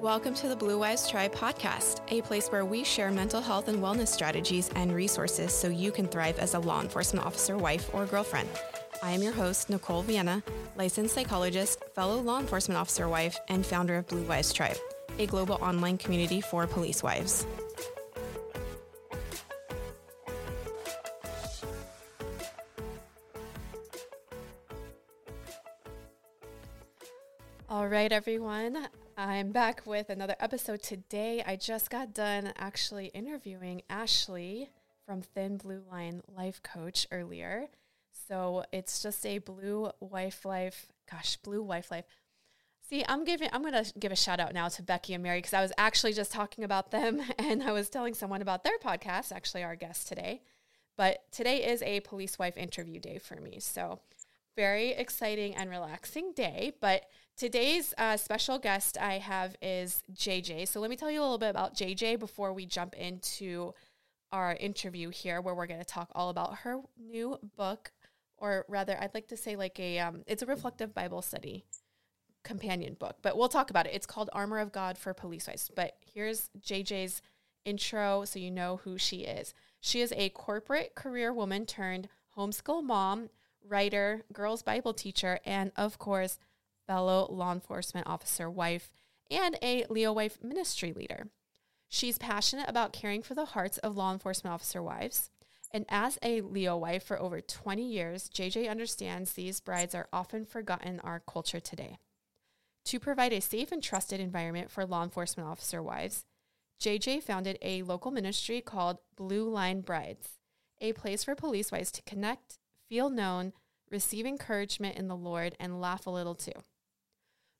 [0.00, 3.82] Welcome to the Blue Wives Tribe podcast, a place where we share mental health and
[3.82, 8.06] wellness strategies and resources so you can thrive as a law enforcement officer, wife, or
[8.06, 8.48] girlfriend.
[9.02, 10.42] I am your host, Nicole Vienna,
[10.74, 14.78] licensed psychologist, fellow law enforcement officer wife, and founder of Blue Wives Tribe,
[15.18, 17.46] a global online community for police wives.
[27.68, 28.88] All right, everyone.
[29.22, 31.44] I'm back with another episode today.
[31.46, 34.70] I just got done actually interviewing Ashley
[35.04, 37.66] from Thin Blue Line Life Coach earlier.
[38.26, 42.06] So it's just a Blue Wife Life, gosh, Blue Wife Life.
[42.88, 45.52] See, I'm giving I'm to give a shout out now to Becky and Mary because
[45.52, 49.32] I was actually just talking about them and I was telling someone about their podcast,
[49.32, 50.40] actually our guest today.
[50.96, 53.60] But today is a police wife interview day for me.
[53.60, 54.00] So
[54.56, 56.72] very exciting and relaxing day.
[56.80, 57.04] But
[57.36, 60.68] today's uh, special guest I have is JJ.
[60.68, 63.74] So let me tell you a little bit about JJ before we jump into
[64.32, 67.90] our interview here, where we're going to talk all about her new book,
[68.38, 71.64] or rather, I'd like to say like a um, it's a reflective Bible study
[72.42, 73.94] companion book, but we'll talk about it.
[73.94, 75.70] It's called Armor of God for Police Wives.
[75.74, 77.22] But here's JJ's
[77.64, 79.54] intro so you know who she is.
[79.80, 83.28] She is a corporate career woman turned homeschool mom
[83.66, 86.38] writer, girls' Bible teacher, and of course,
[86.86, 88.90] fellow law enforcement officer wife
[89.30, 91.28] and a LEO Wife ministry leader.
[91.88, 95.30] She's passionate about caring for the hearts of law enforcement officer wives.
[95.72, 100.44] And as a LEO wife for over 20 years, JJ understands these brides are often
[100.44, 101.98] forgotten in our culture today.
[102.86, 106.24] To provide a safe and trusted environment for law enforcement officer wives,
[106.80, 110.38] JJ founded a local ministry called Blue Line Brides,
[110.80, 112.58] a place for police wives to connect,
[112.90, 113.52] feel known,
[113.88, 116.52] receive encouragement in the Lord, and laugh a little too.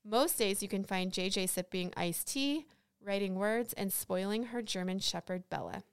[0.04, 2.66] Most days you can find JJ sipping iced tea,
[3.02, 5.84] writing words, and spoiling her German Shepherd Bella.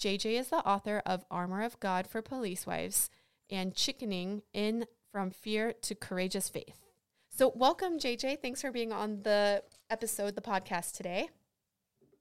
[0.00, 3.10] JJ is the author of Armor of God for Police Wives
[3.50, 6.80] and Chickening in From Fear to Courageous Faith.
[7.28, 8.40] So, welcome, JJ.
[8.40, 11.28] Thanks for being on the episode, the podcast today.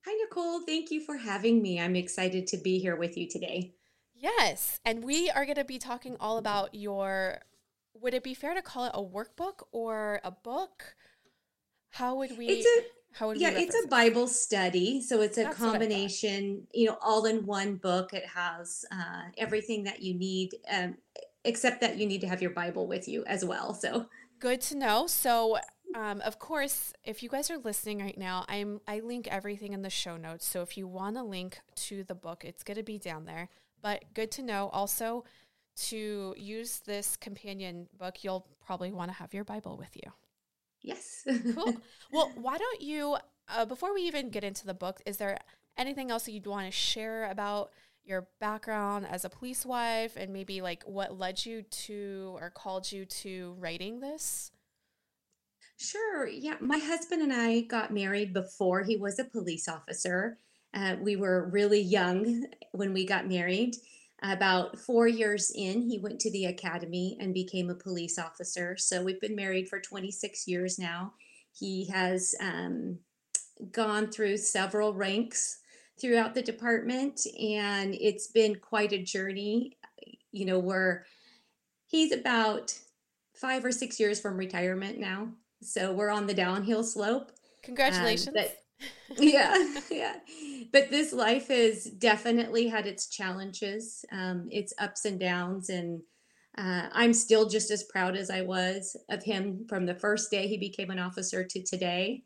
[0.06, 0.62] Hi, Nicole.
[0.66, 1.80] Thank you for having me.
[1.80, 3.74] I'm excited to be here with you today.
[4.16, 4.80] Yes.
[4.86, 7.42] And we are going to be talking all about your,
[7.94, 10.96] would it be fair to call it a workbook or a book?
[11.92, 12.48] How would we?
[12.48, 15.02] It's a, how would yeah, it's a Bible study.
[15.02, 18.14] So it's a That's combination, you know, all in one book.
[18.14, 20.98] It has uh, everything that you need, um,
[21.46, 23.74] except that you need to have your Bible with you as well.
[23.74, 24.08] So
[24.40, 25.08] good to know.
[25.08, 25.58] So
[25.96, 29.82] um, of course, if you guys are listening right now, I'm I link everything in
[29.82, 30.46] the show notes.
[30.46, 33.50] So if you want a link to the book, it's going to be down there.
[33.86, 35.26] But good to know also
[35.90, 40.12] to use this companion book, you'll probably want to have your Bible with you.
[40.82, 41.24] Yes.
[41.54, 41.76] cool.
[42.12, 45.38] Well, why don't you, uh, before we even get into the book, is there
[45.78, 50.34] anything else that you'd want to share about your background as a police wife and
[50.34, 54.52] maybe like what led you to or called you to writing this?
[55.78, 56.26] Sure.
[56.26, 56.56] Yeah.
[56.60, 60.40] My husband and I got married before he was a police officer.
[60.76, 63.78] Uh, we were really young when we got married.
[64.22, 68.76] About four years in, he went to the academy and became a police officer.
[68.78, 71.14] So we've been married for 26 years now.
[71.54, 73.00] He has um,
[73.72, 75.60] gone through several ranks
[76.00, 79.78] throughout the department, and it's been quite a journey.
[80.32, 81.06] You know, we're
[81.88, 82.78] he's about
[83.34, 85.30] five or six years from retirement now.
[85.62, 87.32] So we're on the downhill slope.
[87.64, 88.28] Congratulations.
[88.28, 88.65] Um, but
[89.18, 89.54] yeah,
[89.92, 90.16] yeah.
[90.72, 96.02] But this life has definitely had its challenges, um, its ups and downs, and
[96.58, 100.48] uh, I'm still just as proud as I was of him from the first day
[100.48, 102.24] he became an officer to today.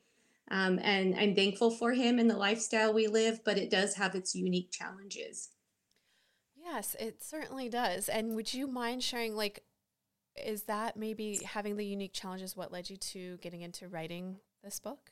[0.52, 4.16] Um, and I'm thankful for him and the lifestyle we live, but it does have
[4.16, 5.50] its unique challenges.
[6.56, 8.10] Yes, it certainly does.
[8.10, 9.64] And would you mind sharing, like,
[10.36, 14.80] is that maybe having the unique challenges what led you to getting into writing this
[14.80, 15.12] book?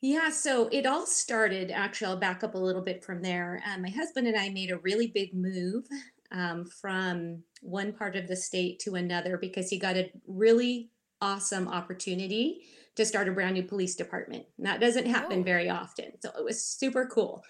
[0.00, 3.62] Yeah, so it all started actually, I'll back up a little bit from there.
[3.66, 5.86] Um, my husband and I made a really big move
[6.30, 10.90] um, from one part of the state to another because he got a really
[11.20, 12.62] awesome opportunity
[12.94, 14.44] to start a brand new police department.
[14.56, 15.44] And that doesn't happen oh.
[15.44, 16.12] very often.
[16.20, 17.42] So it was super cool.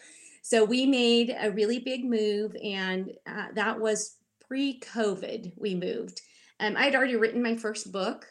[0.42, 4.16] So we made a really big move, and uh, that was
[4.46, 5.52] pre COVID.
[5.58, 6.22] We moved.
[6.60, 8.26] Um, I'd already written my first book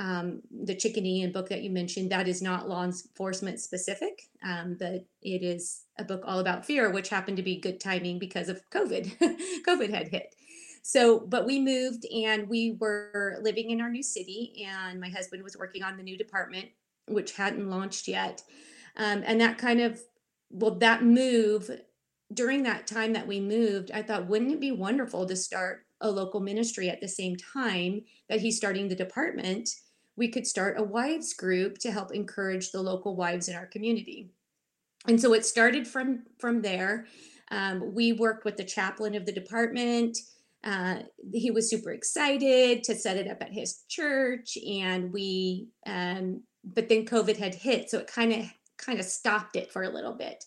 [0.00, 5.04] um, the Chickadee book that you mentioned, that is not law enforcement specific, um, but
[5.20, 8.62] it is a book all about fear, which happened to be good timing because of
[8.70, 9.18] COVID.
[9.68, 10.34] COVID had hit.
[10.82, 15.42] So, but we moved and we were living in our new city, and my husband
[15.42, 16.70] was working on the new department.
[17.06, 18.42] which hadn't launched yet.
[18.96, 20.00] Um, and that kind of,
[20.48, 21.70] well, that move
[22.32, 26.10] during that time that we moved, I thought, wouldn't it be wonderful to start a
[26.10, 29.68] local ministry at the same time that he's starting the department?
[30.16, 34.30] We could start a wives group to help encourage the local wives in our community.
[35.06, 37.06] And so it started from from there.
[37.50, 40.18] Um, we worked with the chaplain of the department.
[40.62, 41.00] Uh,
[41.32, 45.68] he was super excited to set it up at his church, and we.
[45.86, 48.44] Um, but then COVID had hit, so it kind of
[48.76, 50.44] kind of stopped it for a little bit.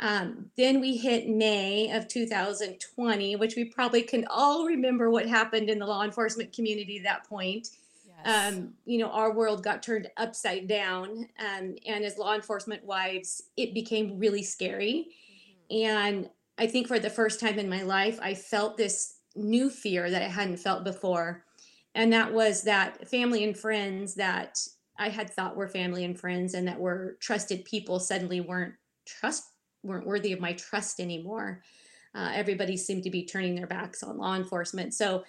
[0.00, 5.68] Um, then we hit May of 2020, which we probably can all remember what happened
[5.68, 7.68] in the law enforcement community at that point.
[8.24, 8.54] Yes.
[8.54, 11.28] Um, you know, our world got turned upside down.
[11.38, 15.08] Um, and as law enforcement wives, it became really scary.
[15.70, 15.86] Mm-hmm.
[15.86, 20.10] And I think for the first time in my life, I felt this new fear
[20.10, 21.44] that I hadn't felt before.
[21.94, 24.58] And that was that family and friends that
[24.98, 28.74] I had thought were family and friends and that were trusted people suddenly weren't
[29.06, 29.44] trust
[29.82, 31.62] weren't worthy of my trust anymore.
[32.14, 34.92] Uh, everybody seemed to be turning their backs on law enforcement.
[34.92, 35.24] So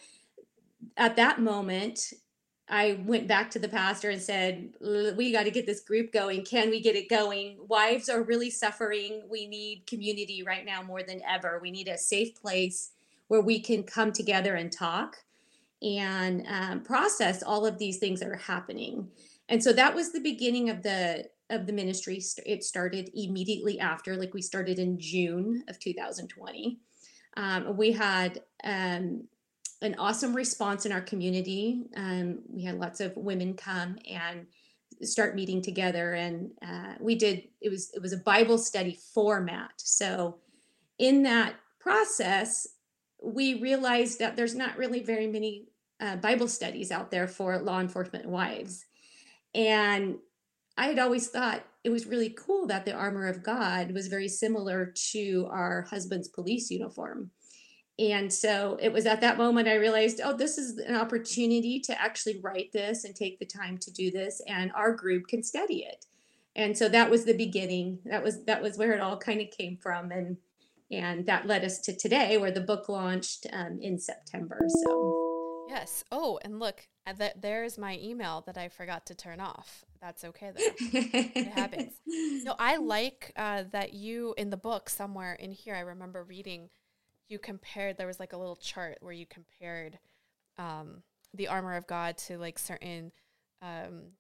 [0.98, 2.12] at that moment,
[2.70, 6.46] I went back to the pastor and said, We got to get this group going.
[6.46, 7.58] Can we get it going?
[7.68, 9.24] Wives are really suffering.
[9.30, 11.60] We need community right now more than ever.
[11.62, 12.92] We need a safe place
[13.28, 15.18] where we can come together and talk
[15.82, 19.10] and um, process all of these things that are happening.
[19.50, 22.22] And so that was the beginning of the of the ministry.
[22.46, 26.80] It started immediately after, like we started in June of 2020.
[27.36, 29.28] Um, we had um,
[29.82, 31.84] an awesome response in our community.
[31.96, 34.46] Um, we had lots of women come and
[35.02, 37.44] start meeting together, and uh, we did.
[37.62, 39.72] It was it was a Bible study format.
[39.78, 40.38] So,
[41.00, 42.68] in that process,
[43.22, 45.68] we realized that there's not really very many
[46.00, 48.86] uh, Bible studies out there for law enforcement wives,
[49.56, 50.18] and
[50.78, 54.28] I had always thought it was really cool that the armor of God was very
[54.28, 57.32] similar to our husband's police uniform.
[58.00, 62.02] And so it was at that moment I realized, oh, this is an opportunity to
[62.02, 65.84] actually write this and take the time to do this, and our group can study
[65.84, 66.06] it.
[66.56, 68.00] And so that was the beginning.
[68.06, 70.38] That was that was where it all kind of came from, and
[70.90, 74.60] and that led us to today, where the book launched um, in September.
[74.68, 76.04] So yes.
[76.12, 79.86] Oh, and look, uh, there's my email that I forgot to turn off.
[80.02, 80.74] That's okay though.
[80.94, 81.94] it happens.
[82.44, 85.76] No, I like uh, that you in the book somewhere in here.
[85.76, 86.70] I remember reading
[87.32, 87.98] you compared.
[87.98, 89.98] There was like a little chart where you compared
[90.58, 91.02] um,
[91.34, 93.12] the armor of God to like certain
[93.62, 94.12] um,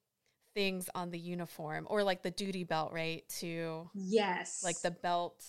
[0.56, 3.28] things on the uniform or like the duty belt, right?
[3.40, 5.44] To yes, like the belt.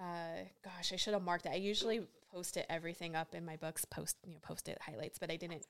[0.00, 1.52] Uh, gosh, I should have marked it.
[1.52, 2.02] I usually
[2.32, 5.36] post it everything up in my books, post you know post it highlights, but I
[5.36, 5.66] didn't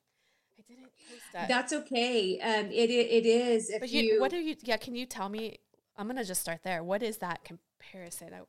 [0.59, 1.49] I didn't post that.
[1.49, 2.39] That's okay.
[2.41, 3.71] Um, it it is.
[3.71, 4.57] If but you, you, what are you?
[4.63, 5.59] Yeah, can you tell me?
[5.97, 6.85] I'm gonna just start there.
[6.85, 8.31] What is that comparison?
[8.31, 8.47] That?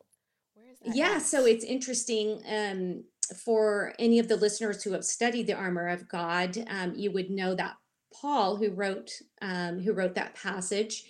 [0.84, 1.22] Yeah, at?
[1.22, 2.42] so it's interesting.
[2.48, 3.04] Um,
[3.46, 7.30] for any of the listeners who have studied the armor of God, um, you would
[7.30, 7.76] know that
[8.14, 9.12] Paul, who wrote
[9.42, 11.04] um, who wrote that passage,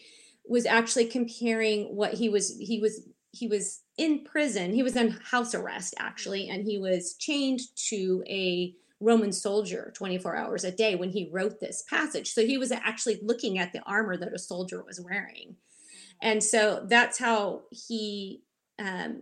[0.48, 4.74] was actually comparing what he was he was he was in prison.
[4.74, 10.36] He was in house arrest actually, and he was chained to a Roman soldier 24
[10.36, 12.34] hours a day when he wrote this passage.
[12.34, 15.56] So he was actually looking at the armor that a soldier was wearing.
[16.22, 18.42] And so that's how he,
[18.78, 19.22] um,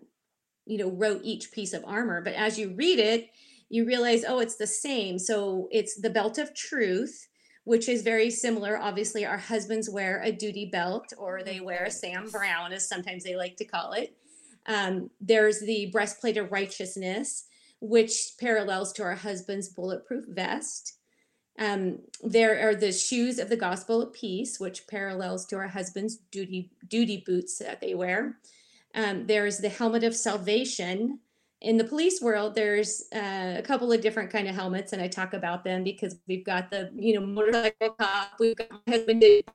[0.68, 2.22] you know, wrote each piece of armor.
[2.22, 3.30] But as you read it,
[3.70, 5.20] you realize, oh, it's the same.
[5.20, 7.28] So it's the belt of truth,
[7.64, 8.78] which is very similar.
[8.78, 13.24] Obviously, our husbands wear a duty belt or they wear a Sam Browne as sometimes
[13.24, 14.16] they like to call it.
[14.66, 17.46] Um, there's the breastplate of righteousness
[17.80, 20.98] which parallels to our husband's bulletproof vest.
[21.60, 26.18] Um, there are the shoes of the gospel of peace, which parallels to our husband's
[26.32, 28.38] duty duty boots that they wear.
[28.96, 31.20] Um, there's the helmet of salvation.
[31.62, 35.08] In the police world, there's uh, a couple of different kind of helmets, and I
[35.08, 38.34] talk about them because we've got the you know motorcycle cop.
[38.40, 39.46] We've got my husband did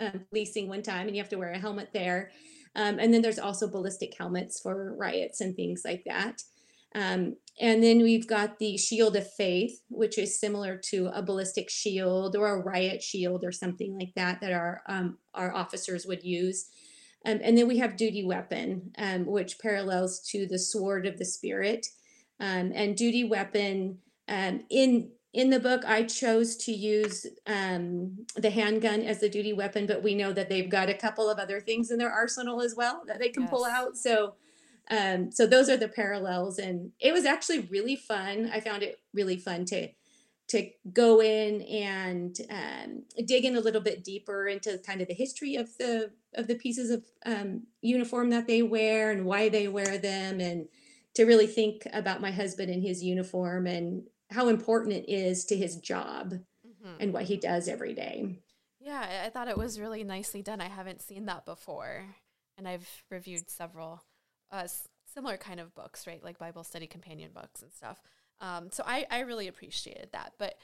[0.00, 2.30] um, policing one time, and you have to wear a helmet there.
[2.76, 6.42] Um, and then there's also ballistic helmets for riots and things like that.
[6.94, 11.70] Um, and then we've got the shield of faith, which is similar to a ballistic
[11.70, 16.24] shield or a riot shield or something like that that our um, our officers would
[16.24, 16.66] use.
[17.26, 21.24] Um, and then we have duty weapon, um, which parallels to the sword of the
[21.24, 21.86] spirit.
[22.38, 23.98] Um, and duty weapon
[24.28, 29.52] um, in in the book, I chose to use um, the handgun as the duty
[29.52, 32.60] weapon, but we know that they've got a couple of other things in their arsenal
[32.60, 33.50] as well that they can yes.
[33.50, 33.96] pull out.
[33.96, 34.34] So
[34.90, 38.50] um, so those are the parallels, and it was actually really fun.
[38.52, 39.88] I found it really fun to
[40.50, 45.14] to go in and um, dig in a little bit deeper into kind of the
[45.14, 49.68] history of the of the pieces of um, uniform that they wear and why they
[49.68, 50.66] wear them, and
[51.14, 55.56] to really think about my husband and his uniform and how important it is to
[55.56, 56.34] his job
[56.66, 56.94] mm-hmm.
[57.00, 58.38] and what he does every day.
[58.80, 60.60] Yeah, I thought it was really nicely done.
[60.60, 62.04] I haven't seen that before,
[62.58, 64.02] and I've reviewed several
[64.50, 64.66] uh,
[65.12, 68.00] similar kind of books, right, like Bible study companion books and stuff.
[68.40, 70.32] Um, so I, I really appreciated that.
[70.38, 70.54] But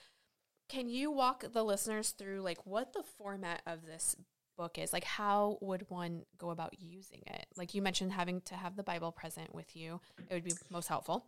[0.68, 4.16] can you walk the listeners through like what the format of this
[4.56, 4.92] book is?
[4.92, 7.46] Like how would one go about using it?
[7.56, 10.00] Like you mentioned having to have the Bible present with you.
[10.28, 11.26] It would be most helpful.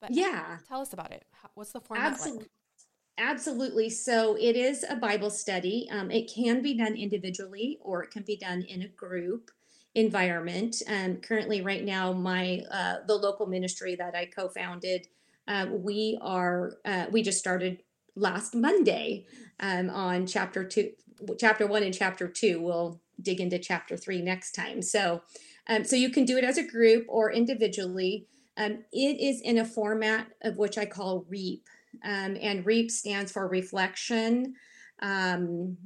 [0.00, 1.24] But yeah, tell us about it.
[1.54, 2.38] What's the format Absolutely.
[2.42, 2.50] like?
[3.18, 3.90] Absolutely.
[3.90, 5.88] So it is a Bible study.
[5.90, 9.50] Um, it can be done individually or it can be done in a group
[9.94, 10.82] environment.
[10.88, 15.06] Um, currently, right now, my uh, the local ministry that I co-founded
[15.50, 17.82] um, we are uh, we just started
[18.14, 19.26] last Monday
[19.58, 20.92] um, on chapter two,
[21.38, 22.62] chapter one and chapter two.
[22.62, 24.80] We'll dig into chapter three next time.
[24.80, 25.22] So,
[25.68, 28.28] um, so you can do it as a group or individually.
[28.56, 31.64] Um, it is in a format of which I call REAP,
[32.04, 34.54] um, and REAP stands for reflection,
[35.02, 35.76] um,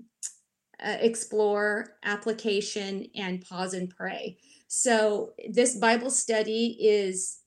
[0.85, 4.37] uh, explore, application, and pause and pray.
[4.69, 7.39] So this Bible study is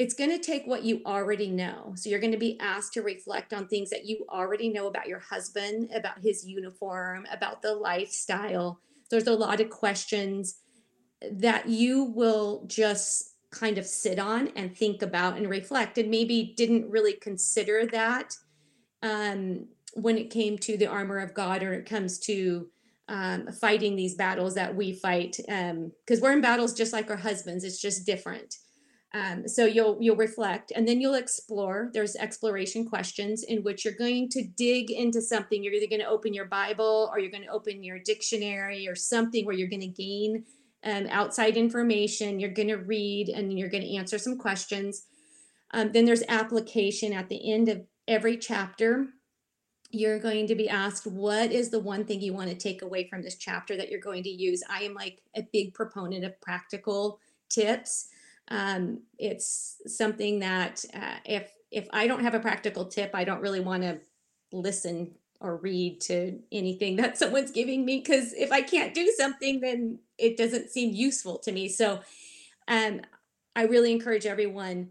[0.00, 1.92] it's going to take what you already know.
[1.94, 5.06] So you're going to be asked to reflect on things that you already know about
[5.06, 8.80] your husband, about his uniform, about the lifestyle.
[9.10, 10.54] There's a lot of questions
[11.30, 16.54] that you will just kind of sit on and think about and reflect and maybe
[16.56, 18.34] didn't really consider that
[19.02, 22.70] um, when it came to the armor of God or it comes to
[23.08, 27.16] um, fighting these battles that we fight because um, we're in battles just like our
[27.16, 28.54] husbands it's just different
[29.12, 31.90] um, so you'll you'll reflect and then you'll explore.
[31.92, 35.64] There's exploration questions in which you're going to dig into something.
[35.64, 38.94] You're either going to open your Bible or you're going to open your dictionary or
[38.94, 40.44] something where you're going to gain
[40.84, 42.38] um, outside information.
[42.38, 45.06] You're going to read and you're going to answer some questions.
[45.72, 49.06] Um, then there's application at the end of every chapter.
[49.90, 53.08] You're going to be asked, what is the one thing you want to take away
[53.08, 54.62] from this chapter that you're going to use?
[54.70, 58.06] I am like a big proponent of practical tips
[58.50, 63.40] um, it's something that uh, if if I don't have a practical tip, I don't
[63.40, 64.00] really want to
[64.52, 69.60] listen or read to anything that someone's giving me because if I can't do something,
[69.60, 71.68] then it doesn't seem useful to me.
[71.68, 72.00] So,
[72.68, 73.00] um,
[73.56, 74.90] I really encourage everyone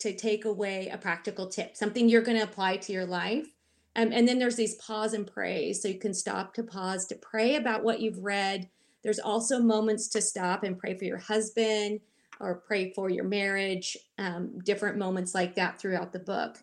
[0.00, 3.46] to take away a practical tip, something you're going to apply to your life.
[3.94, 5.72] Um, and then there's these pause and pray.
[5.72, 8.68] So you can stop to pause to pray about what you've read.
[9.04, 12.00] There's also moments to stop and pray for your husband,
[12.42, 16.58] or pray for your marriage, um, different moments like that throughout the book.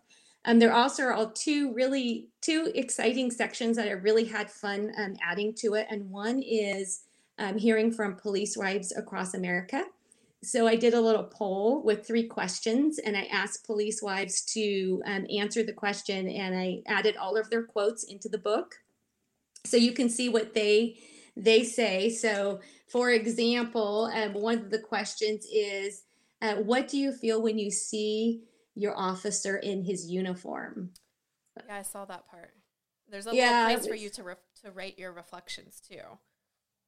[0.45, 4.91] Um, there also are all two really two exciting sections that I really had fun
[4.97, 7.01] um, adding to it, and one is
[7.37, 9.83] um, hearing from police wives across America.
[10.41, 15.01] So I did a little poll with three questions, and I asked police wives to
[15.05, 18.75] um, answer the question, and I added all of their quotes into the book,
[19.65, 20.97] so you can see what they
[21.43, 22.09] they say.
[22.09, 26.03] So, for example, um, one of the questions is,
[26.41, 28.43] uh, "What do you feel when you see
[28.75, 30.93] your officer in his uniform?"
[31.67, 32.53] Yeah, I saw that part.
[33.09, 36.19] There's a yeah, little place for you to re- to write your reflections too.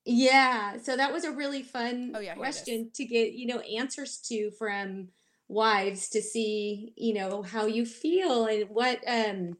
[0.05, 4.17] Yeah, so that was a really fun oh, yeah, question to get, you know, answers
[4.29, 5.09] to from
[5.47, 9.57] wives to see, you know, how you feel and what um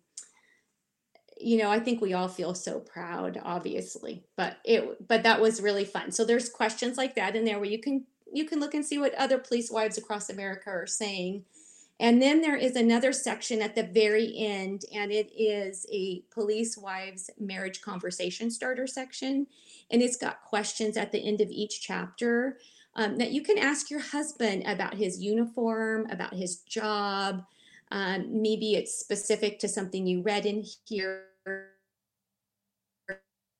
[1.41, 5.61] you know, I think we all feel so proud, obviously, but it, but that was
[5.61, 6.11] really fun.
[6.11, 8.97] So there's questions like that in there where you can, you can look and see
[8.97, 11.43] what other police wives across America are saying.
[11.99, 16.75] And then there is another section at the very end, and it is a police
[16.75, 19.45] wives marriage conversation starter section.
[19.91, 22.57] And it's got questions at the end of each chapter
[22.95, 27.43] um, that you can ask your husband about his uniform, about his job.
[27.91, 31.25] Um, maybe it's specific to something you read in here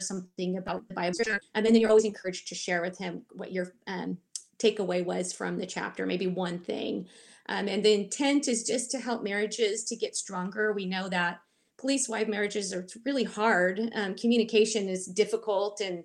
[0.01, 1.17] something about the Bible.
[1.53, 4.17] And then you're always encouraged to share with him what your um,
[4.57, 7.07] takeaway was from the chapter, maybe one thing.
[7.49, 10.73] Um, and the intent is just to help marriages to get stronger.
[10.73, 11.41] We know that
[11.77, 13.81] police wife marriages are really hard.
[13.95, 16.03] Um, communication is difficult, and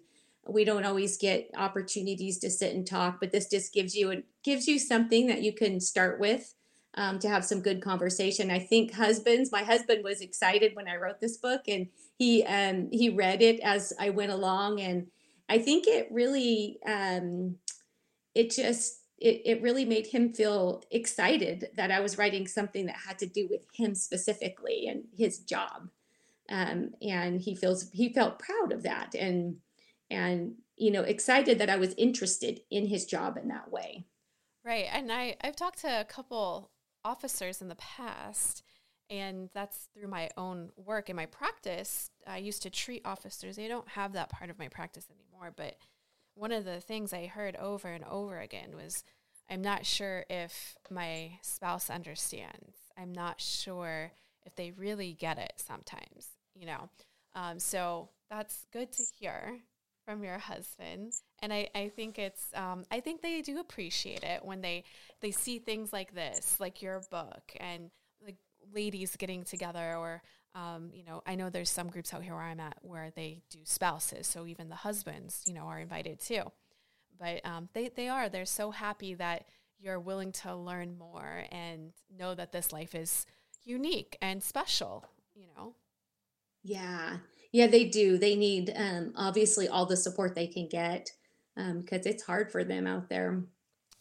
[0.49, 3.21] we don't always get opportunities to sit and talk.
[3.21, 6.55] But this just gives you it gives you something that you can start with
[6.97, 8.51] um, to have some good conversation.
[8.51, 11.89] I think husbands, my husband was excited when I wrote this book and
[12.19, 15.09] he um, he read it as I went along and
[15.49, 17.57] I think it really um,
[18.35, 22.97] it just it, it really made him feel excited that I was writing something that
[23.07, 25.89] had to do with him specifically and his job.
[26.49, 29.57] Um, and he feels he felt proud of that and
[30.11, 34.07] and you know excited that I was interested in his job in that way.
[34.65, 36.71] Right, and I I've talked to a couple
[37.07, 38.63] officers in the past,
[39.09, 42.11] and that's through my own work in my practice.
[42.27, 43.55] I used to treat officers.
[43.57, 45.77] They don't have that part of my practice anymore, but
[46.35, 49.05] one of the things I heard over and over again was
[49.49, 52.77] I'm not sure if my spouse understands.
[52.99, 54.13] I'm not sure
[54.45, 56.89] if they really get it sometimes, you know.
[57.35, 59.61] Um, so that's good to hear
[60.07, 61.13] from your husband.
[61.43, 64.85] And I, I think it's um, I think they do appreciate it when they
[65.21, 67.91] they see things like this, like your book and
[68.25, 68.37] like
[68.73, 70.23] ladies getting together or
[70.55, 73.43] um, you know, I know there's some groups out here where I'm at where they
[73.51, 76.45] do spouses, so even the husbands, you know, are invited too.
[77.19, 79.47] But um, they they are they're so happy that
[79.79, 83.27] you're willing to learn more and know that this life is
[83.65, 85.05] unique and special.
[85.35, 85.75] You know.
[86.63, 87.19] Yeah,
[87.57, 88.19] yeah, they do.
[88.19, 91.11] They need um, obviously all the support they can get
[91.55, 93.45] because um, it's hard for them out there.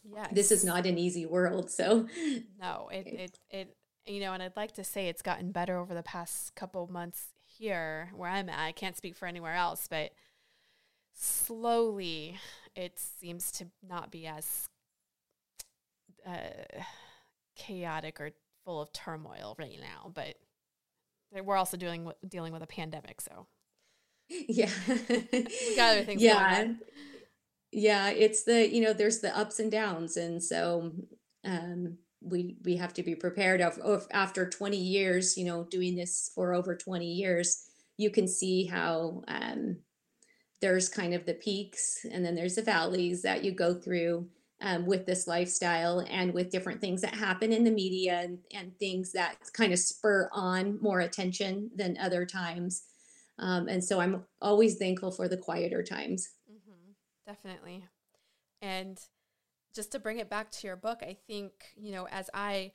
[0.04, 1.70] Yeah, This is not an easy world.
[1.70, 2.06] So
[2.60, 5.94] no, it it it you know, and I'd like to say it's gotten better over
[5.94, 8.58] the past couple months here where I'm at.
[8.58, 10.10] I can't speak for anywhere else, but
[11.14, 12.36] slowly
[12.74, 14.68] it seems to not be as
[16.26, 16.82] uh,
[17.56, 18.32] chaotic or
[18.66, 20.10] full of turmoil right now.
[20.12, 20.34] But
[21.32, 23.46] we're also dealing with dealing with a pandemic, so
[24.28, 26.22] yeah, we got other things.
[26.22, 26.74] Yeah,
[27.72, 28.10] yeah.
[28.10, 30.92] It's the you know there's the ups and downs, and so
[31.44, 35.94] um, we we have to be prepared of, of after 20 years you know doing
[35.94, 39.76] this for over 20 years you can see how um,
[40.60, 44.26] there's kind of the peaks and then there's the valleys that you go through
[44.62, 48.76] um, with this lifestyle and with different things that happen in the media and, and
[48.78, 52.84] things that kind of spur on more attention than other times.
[53.38, 56.30] Um, and so i'm always thankful for the quieter times.
[56.50, 56.92] Mm-hmm.
[57.26, 57.84] definitely.
[58.62, 58.98] And
[59.74, 62.72] just to bring it back to your book, I think, you know, as I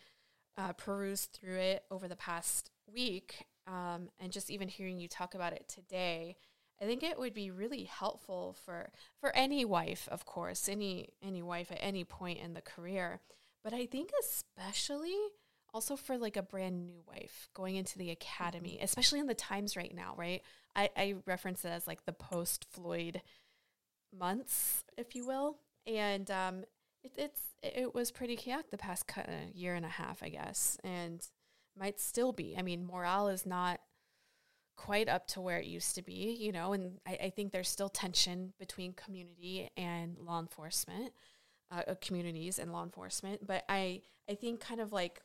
[0.58, 5.34] uh, perused through it over the past week, um, and just even hearing you talk
[5.34, 6.38] about it today,
[6.82, 8.89] I think it would be really helpful for
[9.20, 13.20] for any wife, of course, any any wife at any point in the career,
[13.63, 15.15] but I think especially
[15.74, 18.84] also for like a brand new wife going into the academy, mm-hmm.
[18.84, 20.41] especially in the times right now, right?
[20.76, 23.22] I, I reference it as like the post Floyd
[24.17, 25.58] months, if you will.
[25.88, 26.63] And um,
[27.04, 29.10] it, it's it was pretty chaotic the past
[29.54, 31.26] year and a half, I guess, and
[31.78, 32.56] might still be.
[32.58, 33.80] I mean, morale is not
[34.86, 37.70] quite up to where it used to be, you know, and I, I think there's
[37.70, 41.13] still tension between community and law enforcement,
[41.72, 43.46] uh, uh, communities and law enforcement.
[43.46, 45.22] But I I think kind of like,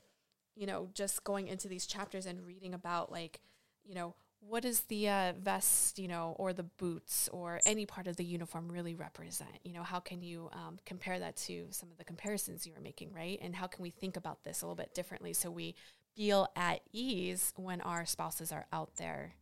[0.57, 3.40] you know, just going into these chapters and reading about like,
[3.83, 8.07] you know, what does the uh, vest, you know, or the boots or any part
[8.07, 9.59] of the uniform really represent?
[9.64, 12.83] You know, how can you um, compare that to some of the comparisons you were
[12.83, 13.38] making, right?
[13.40, 15.75] And how can we think about this a little bit differently so we
[16.14, 19.35] feel at ease when our spouses are out there,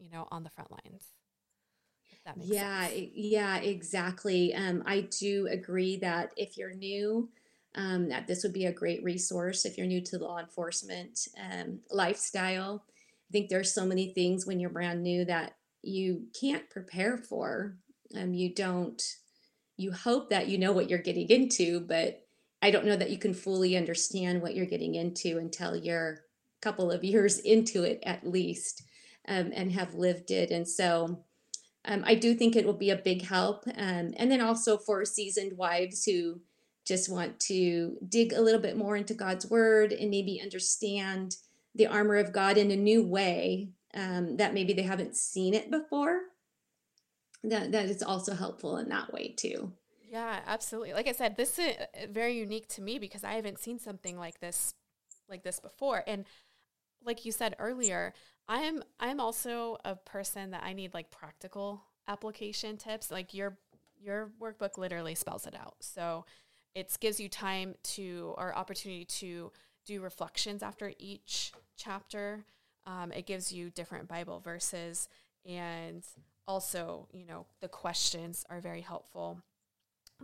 [0.00, 1.08] you know, on the front lines?
[2.36, 3.08] yeah, sense.
[3.14, 4.54] yeah, exactly.
[4.54, 7.28] Um, I do agree that if you're new,
[7.76, 11.78] um, that this would be a great resource if you're new to law enforcement um,
[11.90, 12.82] lifestyle
[13.30, 17.76] I think there's so many things when you're brand new that you can't prepare for.
[18.16, 19.00] Um, you don't,
[19.76, 22.26] you hope that you know what you're getting into, but
[22.60, 26.60] I don't know that you can fully understand what you're getting into until you're a
[26.60, 28.82] couple of years into it at least
[29.28, 30.50] um, and have lived it.
[30.50, 31.24] And so
[31.84, 33.64] um, I do think it will be a big help.
[33.66, 36.40] Um, and then also for seasoned wives who
[36.84, 41.36] just want to dig a little bit more into God's word and maybe understand
[41.74, 45.70] the armor of God in a new way um, that maybe they haven't seen it
[45.70, 46.20] before.
[47.42, 49.72] That that is also helpful in that way too.
[50.10, 50.92] Yeah, absolutely.
[50.92, 54.18] Like I said, this is uh, very unique to me because I haven't seen something
[54.18, 54.74] like this
[55.28, 56.02] like this before.
[56.06, 56.24] And
[57.04, 58.12] like you said earlier,
[58.50, 63.10] I'm I'm also a person that I need like practical application tips.
[63.10, 63.56] Like your
[63.96, 65.76] your workbook literally spells it out.
[65.80, 66.24] So
[66.74, 69.52] it gives you time to or opportunity to
[69.86, 72.44] do reflections after each chapter.
[72.86, 75.08] Um, it gives you different Bible verses,
[75.46, 76.04] and
[76.48, 79.42] also, you know, the questions are very helpful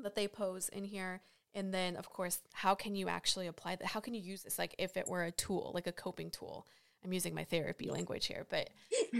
[0.02, 1.20] that they pose in here.
[1.54, 3.86] And then, of course, how can you actually apply that?
[3.86, 4.58] How can you use this?
[4.58, 6.66] Like, if it were a tool, like a coping tool.
[7.06, 8.70] I'm using my therapy language here, but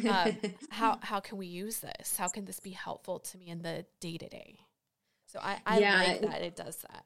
[0.09, 0.37] um,
[0.71, 2.17] how how can we use this?
[2.17, 4.59] How can this be helpful to me in the day to day?
[5.27, 5.99] So I, I yeah.
[5.99, 7.05] like that it does that.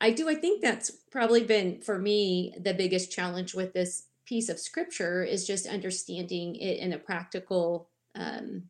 [0.00, 0.28] I do.
[0.28, 5.22] I think that's probably been for me the biggest challenge with this piece of scripture
[5.22, 8.64] is just understanding it in a practical um,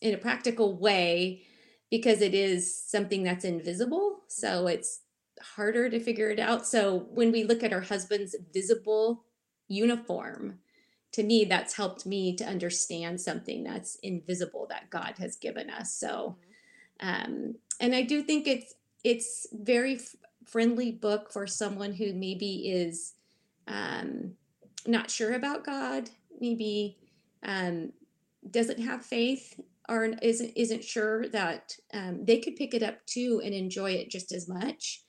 [0.00, 1.42] in a practical way
[1.90, 4.20] because it is something that's invisible.
[4.28, 5.00] So it's
[5.40, 6.66] harder to figure it out.
[6.66, 9.24] So when we look at our husband's visible
[9.68, 10.58] uniform,
[11.12, 15.94] to me, that's helped me to understand something that's invisible that God has given us.
[15.94, 16.36] So,
[17.02, 17.32] mm-hmm.
[17.32, 18.74] um, and I do think it's
[19.04, 23.14] it's very f- friendly book for someone who maybe is
[23.68, 24.32] um,
[24.86, 26.98] not sure about God, maybe
[27.44, 27.92] um,
[28.50, 33.40] doesn't have faith or isn't isn't sure that um, they could pick it up too
[33.44, 35.02] and enjoy it just as much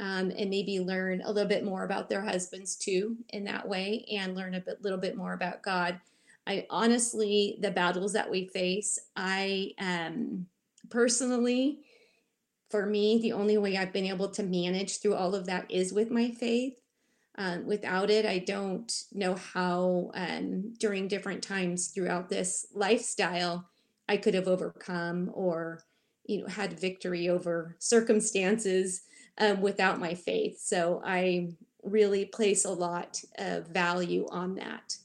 [0.00, 4.06] um, and maybe learn a little bit more about their husbands too in that way
[4.10, 6.00] and learn a bit, little bit more about god.
[6.46, 10.46] I honestly the battles that we face i um,
[10.88, 11.80] personally
[12.70, 15.92] for me the only way i've been able to manage through all of that is
[15.92, 16.80] with my faith.
[17.36, 23.68] Um, without it, I don't know how um, during different times throughout this lifestyle
[24.08, 25.84] I could have overcome or,
[26.26, 29.02] you know, had victory over circumstances
[29.38, 30.60] um, without my faith.
[30.60, 34.96] So I really place a lot of value on that.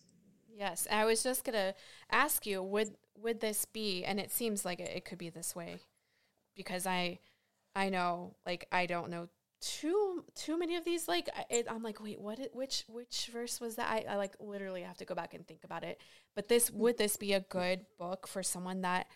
[0.54, 1.74] Yes, I was just gonna
[2.12, 5.56] ask you would would this be, and it seems like it, it could be this
[5.56, 5.80] way,
[6.56, 7.20] because I
[7.76, 9.28] I know like I don't know
[9.62, 13.78] too too many of these like it, i'm like wait what which which verse was
[13.78, 16.00] that I, I like literally have to go back and think about it
[16.36, 19.08] but this would this be a good book for someone that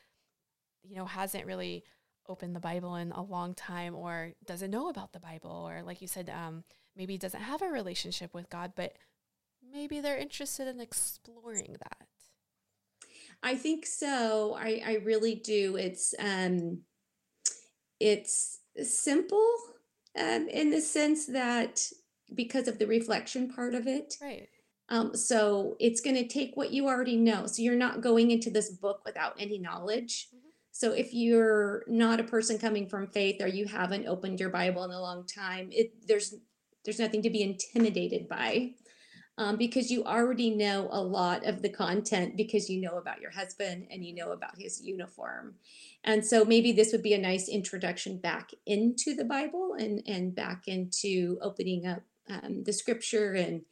[0.84, 1.84] you know hasn't really
[2.30, 6.02] opened the bible in a long time or doesn't know about the bible or like
[6.02, 6.64] you said um
[6.96, 8.94] maybe doesn't have a relationship with god but
[9.72, 12.08] maybe they're interested in exploring that
[13.44, 16.80] i think so i i really do it's um
[18.00, 19.52] it's simple
[20.18, 21.82] um, in the sense that
[22.34, 24.16] because of the reflection part of it.
[24.22, 24.48] Right.
[24.90, 27.46] Um, so it's going to take what you already know.
[27.46, 30.30] So you're not going into this book without any knowledge.
[30.80, 34.86] So if you're not a person coming from faith or you haven't opened your Bible
[34.86, 36.36] in a long time, it there's
[36.86, 38.76] there's nothing to be intimidated by
[39.38, 43.30] um, because you already know a lot of the content because you know about your
[43.30, 45.56] husband and you know about his uniform.
[46.06, 50.34] And so maybe this would be a nice introduction back into the Bible and, and
[50.34, 53.64] back into opening up um, the scripture and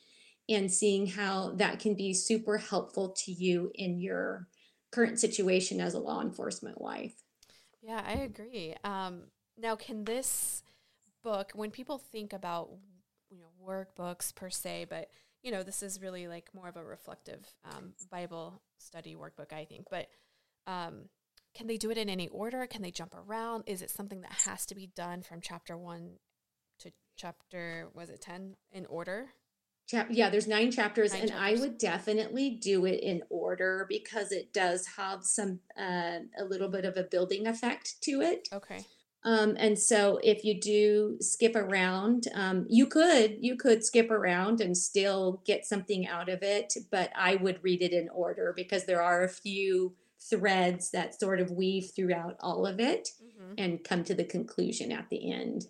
[0.49, 4.49] and seeing how that can be super helpful to you in your
[4.91, 7.13] current situation as a law enforcement wife.
[7.81, 8.75] Yeah, I agree.
[8.83, 9.23] Um,
[9.57, 10.63] now, can this
[11.23, 12.69] book, when people think about
[13.29, 15.09] you know workbooks per se, but
[15.43, 19.65] you know, this is really like more of a reflective um, Bible study workbook, I
[19.65, 19.85] think.
[19.89, 20.07] But
[20.65, 21.09] um,
[21.55, 22.65] can they do it in any order?
[22.67, 23.63] Can they jump around?
[23.65, 26.17] Is it something that has to be done from chapter one
[26.79, 29.29] to chapter, was it 10 in order?
[29.87, 31.59] Chap- yeah, there's nine chapters, nine and chapters.
[31.59, 36.67] I would definitely do it in order because it does have some, uh, a little
[36.67, 38.49] bit of a building effect to it.
[38.51, 38.85] Okay.
[39.23, 44.61] Um, and so if you do skip around, um, you could you could skip around
[44.61, 48.85] and still get something out of it, but I would read it in order because
[48.85, 53.53] there are a few threads that sort of weave throughout all of it mm-hmm.
[53.57, 55.65] and come to the conclusion at the end.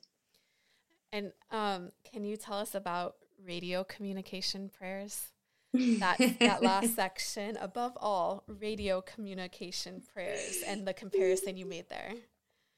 [1.12, 5.28] And um, can you tell us about radio communication prayers?
[5.74, 12.14] that that last section, above all, radio communication prayers and the comparison you made there.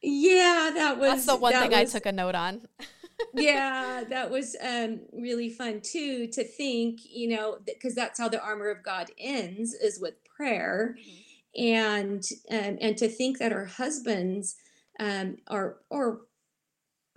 [0.02, 2.62] Yeah, that was That's the one thing was, I took a note on.
[3.34, 8.42] yeah, that was um, really fun too to think, you know, because that's how the
[8.42, 10.96] armor of God ends is with prayer.
[10.98, 11.26] Mm-hmm.
[11.58, 14.56] And um, and to think that our husbands
[15.00, 16.22] um, are or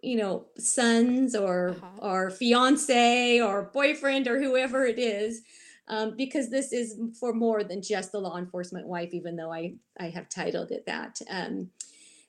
[0.03, 2.07] you know sons or uh-huh.
[2.07, 5.43] or fiance or boyfriend or whoever it is
[5.89, 9.75] um, because this is for more than just the law enforcement wife even though i
[9.99, 11.71] i have titled it that um,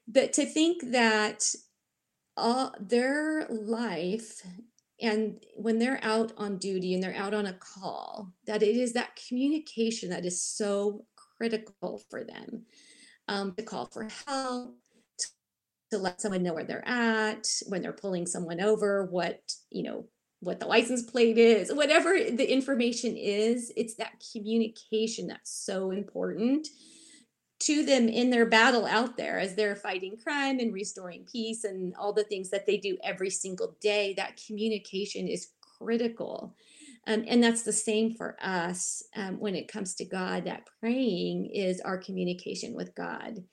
[0.07, 1.43] but to think that
[2.37, 4.45] all their life
[5.01, 8.93] and when they're out on duty and they're out on a call that it is
[8.93, 11.05] that communication that is so
[11.37, 12.65] critical for them
[13.27, 14.75] um, to call for help
[15.93, 20.05] to, let someone know where they're at when they're pulling someone over what you know
[20.39, 26.67] what the license plate is whatever the information is it's that communication that's so important
[27.63, 31.95] to them in their battle out there as they're fighting crime and restoring peace and
[31.95, 34.13] all the things that they do every single day.
[34.17, 36.55] That communication is critical.
[37.07, 40.43] Um, and that's the same for us um, when it comes to God.
[40.45, 43.43] That praying is our communication with God.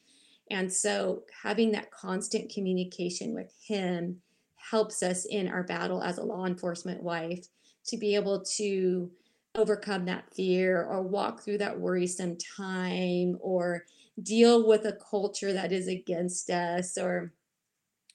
[0.50, 4.20] And so having that constant communication with Him
[4.56, 7.46] helps us in our battle as a law enforcement wife
[7.86, 9.10] to be able to
[9.54, 13.84] overcome that fear or walk through that worrisome time or
[14.22, 17.32] deal with a culture that is against us or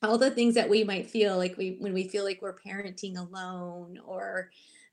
[0.04, 3.17] all the things that we might feel like we when we feel like we're parenting
[3.17, 4.50] alone or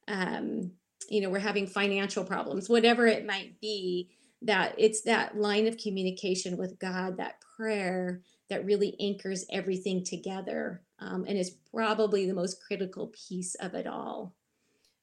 [0.09, 0.71] um,
[1.09, 4.09] you know we're having financial problems whatever it might be
[4.45, 10.83] that it's that line of communication with god that prayer that really anchors everything together
[10.99, 14.35] um, and is probably the most critical piece of it all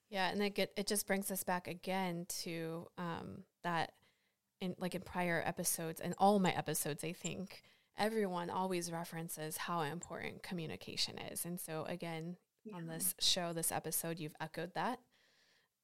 [0.10, 3.94] yeah and it get, it just brings us back again to um, that
[4.62, 7.64] in like in prior episodes and all my episodes i think
[7.98, 12.76] everyone always references how important communication is and so again yeah.
[12.76, 15.00] on this show this episode you've echoed that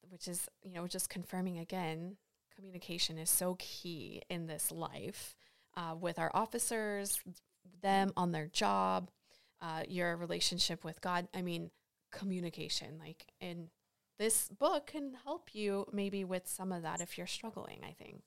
[0.09, 2.17] which is you know just confirming again
[2.55, 5.35] communication is so key in this life
[5.75, 7.19] uh, with our officers
[7.81, 9.11] them on their job
[9.61, 11.27] uh, your relationship with god.
[11.33, 11.71] I mean
[12.11, 13.69] communication like and
[14.17, 18.21] this book can help you maybe with some of that if you're struggling i think.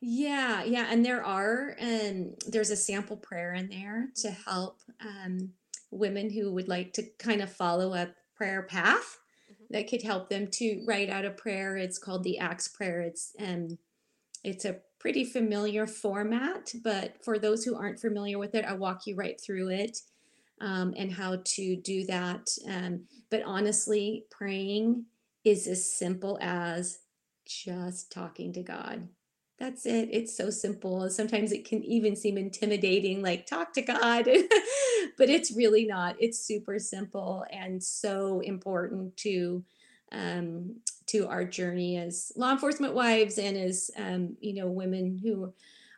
[0.00, 5.50] Yeah yeah and there are um there's a sample prayer in there to help um
[5.90, 9.18] women who would like to kind of follow a prayer path
[9.70, 11.76] that could help them to write out a prayer.
[11.76, 13.00] It's called the ACTS prayer.
[13.02, 13.78] It's um
[14.42, 19.06] it's a pretty familiar format, but for those who aren't familiar with it, I walk
[19.06, 19.98] you right through it
[20.60, 22.48] um, and how to do that.
[22.68, 25.04] Um, but honestly, praying
[25.44, 27.00] is as simple as
[27.46, 29.08] just talking to God
[29.60, 30.08] that's it.
[30.10, 31.08] It's so simple.
[31.10, 34.24] Sometimes it can even seem intimidating, like talk to God,
[35.18, 36.16] but it's really not.
[36.18, 39.62] It's super simple and so important to
[40.12, 45.52] um, to our journey as law enforcement wives and as um, you know women who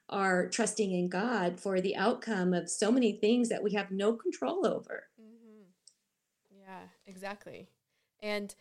[0.09, 4.13] are trusting in God for the outcome of so many things that we have no
[4.15, 5.05] control over.
[5.21, 6.59] Mm-hmm.
[6.59, 7.69] Yeah, exactly.
[8.21, 8.55] And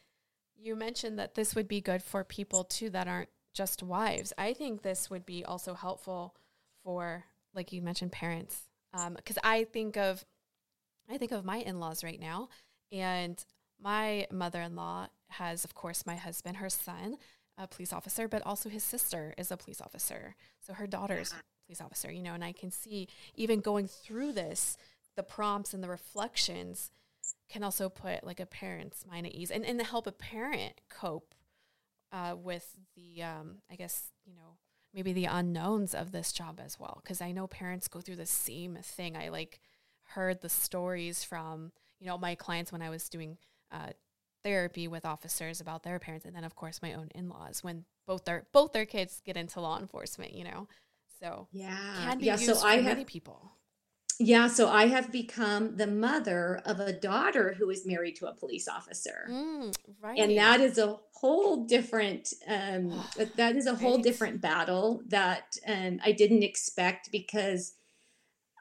[0.56, 4.34] you mentioned that this would be good for people too that aren't just wives.
[4.38, 6.36] I think this would be also helpful
[6.84, 8.64] for, like you mentioned, parents.
[8.92, 10.26] Because um, I think of,
[11.10, 12.50] I think of my in-laws right now,
[12.92, 13.44] and
[13.82, 17.18] my mother-in-law has, of course, my husband, her son,
[17.58, 20.36] a police officer, but also his sister is a police officer.
[20.66, 24.34] So her daughter's a police officer, you know, and I can see even going through
[24.34, 24.78] this,
[25.16, 26.92] the prompts and the reflections
[27.50, 31.36] can also put like a parent's mind at ease and, and help a parent cope
[32.12, 34.58] uh, with the, um, I guess, you know,
[34.94, 37.00] maybe the unknowns of this job as well.
[37.02, 39.16] Because I know parents go through the same thing.
[39.16, 39.60] I like
[40.04, 43.38] heard the stories from, you know, my clients when I was doing
[43.72, 43.92] uh,
[44.44, 48.26] therapy with officers about their parents, and then of course my own in-laws when both
[48.26, 50.34] their both their kids get into law enforcement.
[50.34, 50.68] You know,
[51.20, 52.38] so yeah, can be yeah.
[52.38, 53.52] Used so I have many people.
[54.24, 58.34] Yeah, so I have become the mother of a daughter who is married to a
[58.34, 59.26] police officer.
[59.28, 60.20] Mm, right.
[60.20, 63.04] And that is a whole different um
[63.36, 64.04] that is a whole right.
[64.04, 67.74] different battle that um I didn't expect because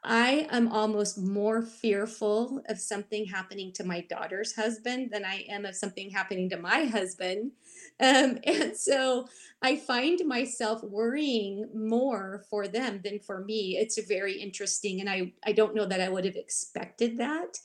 [0.03, 5.63] I am almost more fearful of something happening to my daughter's husband than I am
[5.65, 7.51] of something happening to my husband.
[8.01, 9.27] Um, and so
[9.61, 13.77] I find myself worrying more for them than for me.
[13.77, 14.99] It's very interesting.
[14.99, 17.57] And I, I don't know that I would have expected that.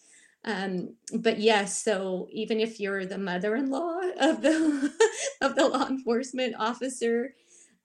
[0.44, 4.92] Um, but yes, so even if you're the mother-in-law of the
[5.40, 7.34] of the law enforcement officer,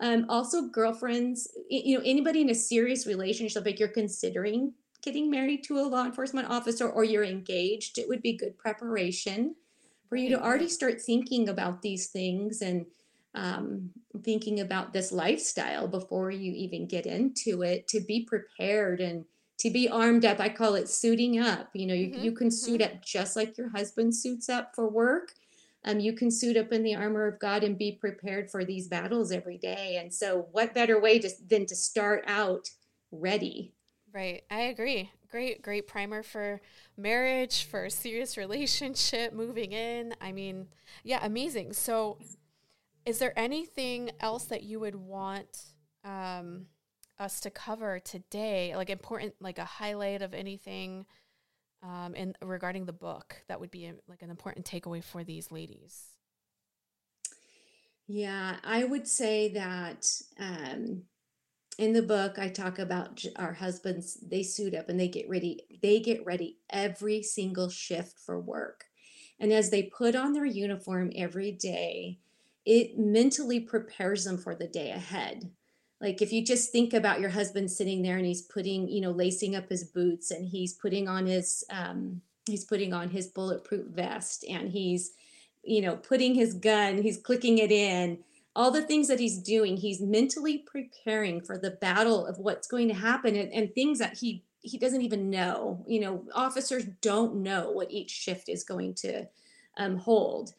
[0.01, 5.63] um, also, girlfriends, you know, anybody in a serious relationship, like you're considering getting married
[5.65, 9.55] to a law enforcement officer or you're engaged, it would be good preparation
[10.11, 12.85] for you to already start thinking about these things and
[13.33, 13.91] um,
[14.23, 19.23] thinking about this lifestyle before you even get into it to be prepared and
[19.59, 20.41] to be armed up.
[20.41, 21.69] I call it suiting up.
[21.73, 22.23] You know, you, mm-hmm.
[22.23, 22.97] you can suit mm-hmm.
[22.97, 25.31] up just like your husband suits up for work
[25.83, 28.87] um, you can suit up in the armor of God and be prepared for these
[28.87, 29.97] battles every day.
[29.99, 32.69] And so, what better way to, than to start out
[33.11, 33.73] ready?
[34.13, 34.43] Right.
[34.51, 35.11] I agree.
[35.31, 36.61] Great, great primer for
[36.97, 40.13] marriage, for a serious relationship, moving in.
[40.21, 40.67] I mean,
[41.03, 41.73] yeah, amazing.
[41.73, 42.17] So,
[43.05, 45.63] is there anything else that you would want
[46.03, 46.67] um,
[47.17, 48.75] us to cover today?
[48.75, 51.05] Like, important, like a highlight of anything?
[51.83, 55.51] um, and regarding the book that would be a, like an important takeaway for these
[55.51, 56.05] ladies
[58.07, 60.05] yeah i would say that
[60.39, 61.03] um,
[61.81, 65.59] in the book i talk about our husbands they suit up and they get ready
[65.81, 68.85] they get ready every single shift for work.
[69.39, 72.19] And as they put on their uniform every day
[72.65, 75.49] it mentally prepares them for the day ahead.
[75.99, 79.11] Like if you just think about your husband sitting there and he's putting you know
[79.11, 83.87] lacing up his boots and he's putting on his um, he's putting on his bulletproof
[83.87, 85.13] vest and he's
[85.63, 88.19] you know putting his gun he's clicking it in
[88.55, 92.87] all the things that he's doing he's mentally preparing for the battle of what's going
[92.87, 97.35] to happen and, and things that he he doesn't even know you know officers don't
[97.35, 99.25] know what each shift is going to
[99.77, 100.53] um, hold.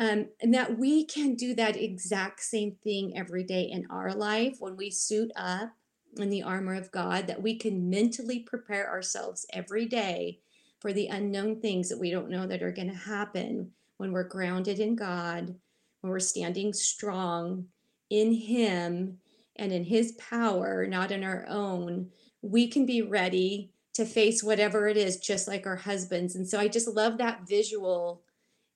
[0.00, 4.58] Um, and that we can do that exact same thing every day in our life
[4.60, 5.72] when we suit up
[6.16, 10.38] in the armor of god that we can mentally prepare ourselves every day
[10.78, 14.22] for the unknown things that we don't know that are going to happen when we're
[14.22, 15.52] grounded in god
[16.00, 17.66] when we're standing strong
[18.10, 19.18] in him
[19.56, 22.10] and in his power not in our own
[22.42, 26.36] we can be ready to face whatever it is, just like our husbands.
[26.36, 28.22] And so I just love that visual.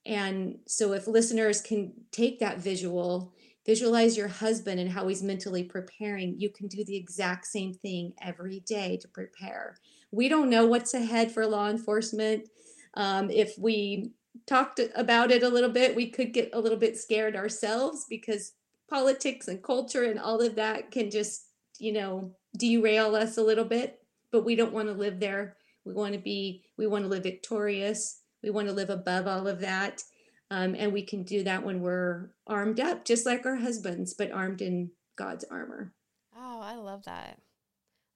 [0.05, 3.33] And so if listeners can take that visual,
[3.65, 8.13] visualize your husband and how he's mentally preparing, you can do the exact same thing
[8.21, 9.77] every day to prepare.
[10.11, 12.49] We don't know what's ahead for law enforcement.
[12.95, 14.11] Um, if we
[14.47, 18.53] talked about it a little bit, we could get a little bit scared ourselves because
[18.88, 21.47] politics and culture and all of that can just,
[21.79, 25.57] you know, derail us a little bit, but we don't want to live there.
[25.85, 28.21] We want to be, we want to live victorious.
[28.42, 30.03] We want to live above all of that.
[30.51, 34.31] Um, and we can do that when we're armed up, just like our husbands, but
[34.31, 35.95] armed in God's armor.
[36.37, 37.38] Oh, I love that.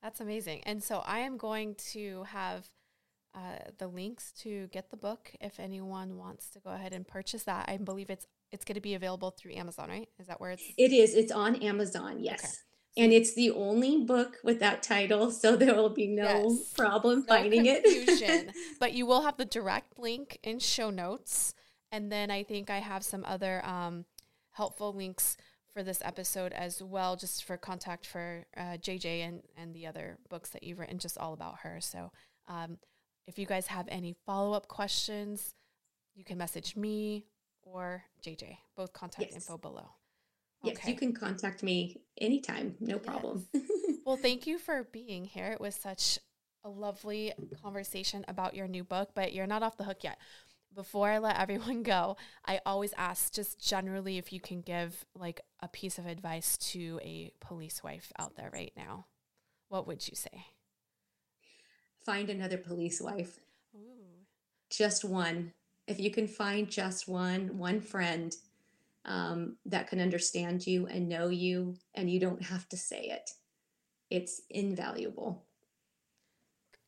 [0.02, 0.62] That's amazing.
[0.64, 2.68] And so I am going to have
[3.37, 7.42] uh, the links to get the book if anyone wants to go ahead and purchase
[7.44, 7.68] that.
[7.68, 10.09] I believe it's it's going to be available through Amazon, right?
[10.18, 10.64] Is that where it's?
[10.79, 11.14] It is.
[11.14, 12.20] It's on Amazon.
[12.20, 12.40] Yes.
[12.40, 12.51] Okay
[12.96, 16.72] and it's the only book with that title, so there will be no yes.
[16.72, 18.49] problem no finding confusion.
[18.49, 18.55] it.
[18.81, 21.55] but you will have the direct link in show notes,
[21.92, 24.07] and then I think I have some other um,
[24.53, 25.37] helpful links
[25.72, 30.16] for this episode as well, just for contact for uh, JJ and and the other
[30.31, 31.81] books that you've written, just all about her.
[31.81, 32.12] So,
[32.49, 32.79] um,
[33.26, 35.54] if you guys have any follow up questions,
[36.14, 37.26] you can message me
[37.62, 38.56] or JJ.
[38.76, 39.34] Both contact yes.
[39.34, 39.90] info below.
[40.62, 40.92] Yes, okay.
[40.92, 42.74] you can contact me anytime.
[42.80, 43.46] No problem.
[43.52, 43.64] Yes.
[44.06, 45.52] well, thank you for being here.
[45.52, 46.18] It was such
[46.64, 50.18] a lovely conversation about your new book, but you're not off the hook yet.
[50.74, 55.40] Before I let everyone go, I always ask just generally if you can give like
[55.60, 59.06] a piece of advice to a police wife out there right now.
[59.68, 60.46] What would you say?
[62.07, 63.40] Find another police wife.
[63.75, 64.23] Ooh.
[64.71, 65.53] Just one.
[65.88, 68.33] If you can find just one, one friend
[69.05, 73.31] um, that can understand you and know you, and you don't have to say it.
[74.09, 75.42] It's invaluable.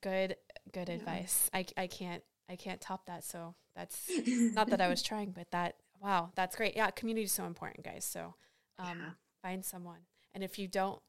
[0.03, 0.37] Good,
[0.73, 0.95] good yeah.
[0.95, 1.51] advice.
[1.53, 3.25] I, I can't, I can't top that.
[3.25, 6.77] So that's not that I was trying, but that, wow, that's great.
[6.77, 6.91] Yeah.
[6.91, 8.05] Community is so important, guys.
[8.05, 8.37] So
[8.79, 9.11] um, yeah.
[9.43, 10.03] find someone.
[10.33, 11.01] And if you don't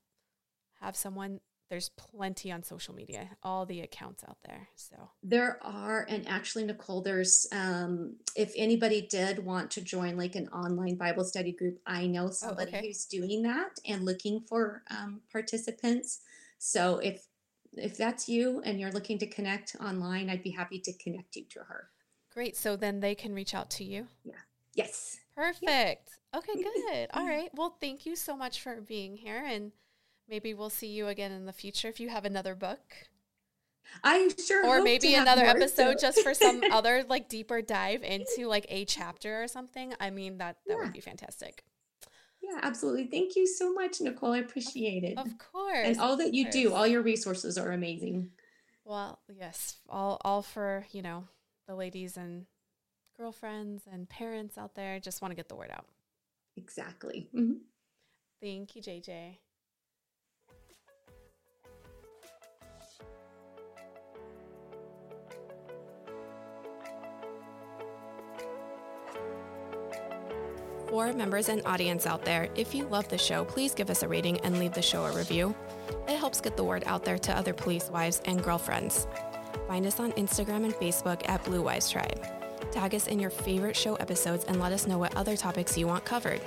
[0.82, 4.70] have someone, there's plenty on social media, all the accounts out there.
[4.76, 10.36] So there are, and actually, Nicole, there's um, if anybody did want to join like
[10.36, 12.88] an online Bible study group, I know oh, somebody oh, okay.
[12.88, 16.22] who's doing that and looking for um, participants.
[16.58, 17.26] So if
[17.74, 21.46] if that's you and you're looking to connect online, I'd be happy to connect you
[21.52, 21.90] to her.
[22.34, 22.58] Great.
[22.58, 24.08] So then they can reach out to you.
[24.24, 24.34] Yeah.
[24.74, 25.20] Yes.
[25.36, 26.10] Perfect.
[26.34, 26.40] Yeah.
[26.40, 27.08] Okay, good.
[27.14, 27.50] All right.
[27.54, 29.72] Well, thank you so much for being here and
[30.30, 33.10] maybe we'll see you again in the future if you have another book.
[34.04, 36.08] I sure or maybe another episode so.
[36.08, 39.94] just for some other like deeper dive into like a chapter or something.
[40.00, 40.84] I mean that that yeah.
[40.84, 41.64] would be fantastic.
[42.42, 43.08] Yeah, absolutely.
[43.08, 44.34] Thank you so much, Nicole.
[44.34, 45.18] I appreciate it.
[45.18, 45.86] Of course.
[45.86, 48.30] And all that you do, all your resources are amazing.
[48.86, 51.26] Well, yes, all all for, you know,
[51.68, 52.46] the ladies and
[53.18, 55.86] girlfriends and parents out there just want to get the word out.
[56.56, 57.28] Exactly.
[57.36, 57.58] Mm-hmm.
[58.42, 59.38] Thank you, JJ.
[70.90, 74.08] For members and audience out there, if you love the show, please give us a
[74.08, 75.54] rating and leave the show a review.
[76.08, 79.06] It helps get the word out there to other police wives and girlfriends.
[79.68, 82.26] Find us on Instagram and Facebook at Blue Wives Tribe.
[82.72, 85.86] Tag us in your favorite show episodes and let us know what other topics you
[85.86, 86.42] want covered.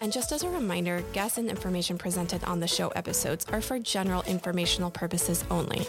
[0.00, 3.78] And just as a reminder, guests and information presented on the show episodes are for
[3.78, 5.86] general informational purposes only.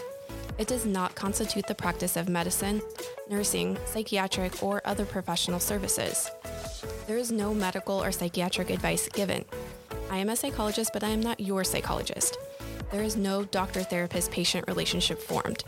[0.58, 2.82] It does not constitute the practice of medicine,
[3.30, 6.30] nursing, psychiatric, or other professional services.
[7.10, 9.44] There is no medical or psychiatric advice given.
[10.12, 12.38] I am a psychologist, but I am not your psychologist.
[12.92, 15.64] There is no doctor therapist patient relationship formed.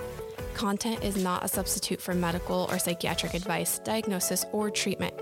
[0.54, 5.14] Content is not a substitute for medical or psychiatric advice, diagnosis, or treatment.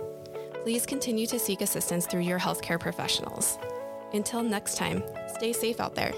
[0.63, 3.57] Please continue to seek assistance through your healthcare professionals.
[4.13, 5.03] Until next time,
[5.39, 6.13] stay safe out there.